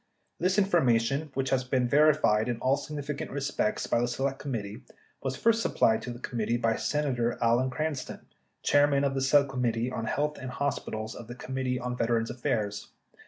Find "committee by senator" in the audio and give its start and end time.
6.17-7.37